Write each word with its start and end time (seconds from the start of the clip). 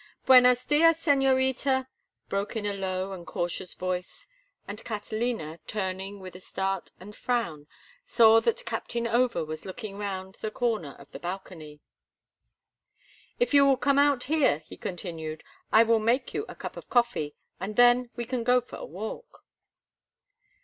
"Buenas 0.25 0.65
dias, 0.65 0.97
señorita," 0.97 1.85
broke 2.27 2.55
in 2.55 2.65
a 2.65 2.73
low 2.73 3.11
and 3.11 3.27
cautious 3.27 3.75
voice, 3.75 4.25
and 4.67 4.83
Catalina, 4.83 5.59
turning 5.67 6.19
with 6.19 6.35
a 6.35 6.39
start 6.39 6.89
and 6.99 7.15
frown, 7.15 7.67
saw 8.07 8.39
that 8.41 8.65
Captain 8.65 9.05
Over 9.05 9.45
was 9.45 9.63
looking 9.63 9.99
round 9.99 10.37
the 10.41 10.49
corner 10.49 10.95
of 10.97 11.11
the 11.11 11.19
balcony. 11.19 11.81
"If 13.39 13.53
you 13.53 13.63
will 13.63 13.77
come 13.77 13.99
out 13.99 14.23
here," 14.23 14.57
he 14.65 14.75
continued, 14.75 15.43
"I 15.71 15.83
will 15.83 15.99
make 15.99 16.33
you 16.33 16.45
a 16.49 16.55
cup 16.55 16.77
of 16.77 16.89
coffee, 16.89 17.35
and 17.59 17.75
then 17.75 18.09
we 18.15 18.25
can 18.25 18.43
go 18.43 18.59
for 18.59 18.77
a 18.77 18.85
walk." 18.85 19.45